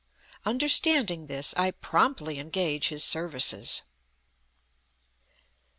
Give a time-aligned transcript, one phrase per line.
[0.47, 3.83] Understanding this, I promptly engage his services.